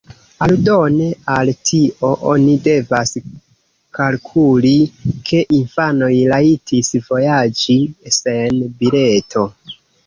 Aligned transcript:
Aldone 0.43 1.09
al 1.33 1.51
tio, 1.71 2.09
oni 2.31 2.55
devas 2.69 3.13
kalkuli 3.99 4.73
ke 5.29 5.45
infanoj 5.61 6.13
rajtis 6.35 6.93
vojaĝi 7.13 7.81
sen 8.21 8.63
bileto. 8.83 9.49